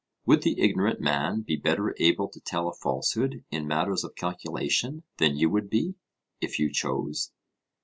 Would 0.25 0.41
the 0.41 0.59
ignorant 0.59 0.99
man 0.99 1.41
be 1.41 1.55
better 1.57 1.95
able 1.99 2.27
to 2.29 2.39
tell 2.41 2.67
a 2.67 2.73
falsehood 2.73 3.43
in 3.51 3.67
matters 3.67 4.03
of 4.03 4.15
calculation 4.15 5.03
than 5.17 5.37
you 5.37 5.47
would 5.51 5.69
be, 5.69 5.93
if 6.41 6.57
you 6.57 6.73
chose? 6.73 7.31